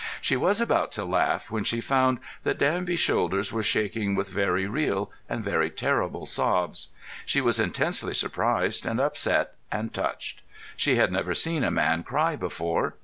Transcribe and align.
She 0.19 0.35
was 0.35 0.59
about 0.59 0.91
to 0.93 1.05
laugh, 1.05 1.51
when 1.51 1.63
she 1.63 1.79
found 1.79 2.17
that 2.43 2.57
Danby's 2.57 2.99
shoulders 2.99 3.53
were 3.53 3.61
shaking 3.61 4.15
with 4.15 4.29
very 4.29 4.65
real 4.65 5.11
and 5.29 5.43
very 5.43 5.69
terrible 5.69 6.25
sobs. 6.25 6.87
She 7.23 7.39
was 7.39 7.59
intensely 7.59 8.15
surprised 8.15 8.87
and 8.87 8.99
upset 8.99 9.53
and 9.71 9.93
touched. 9.93 10.41
She 10.75 10.95
had 10.95 11.11
never 11.11 11.35
seen 11.35 11.63
a 11.63 11.69
man 11.69 12.01
cry 12.01 12.35
before. 12.35 12.95